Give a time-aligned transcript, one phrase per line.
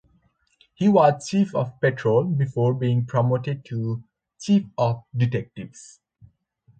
[0.73, 4.03] He was Chief of Patrol before being promoted to
[4.39, 5.99] Chief of Detectives.